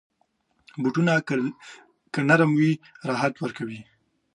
بوټونه 0.81 1.13
که 2.13 2.19
نرم 2.29 2.51
وي، 2.59 2.71
راحت 3.09 3.33
ورکوي. 3.39 3.81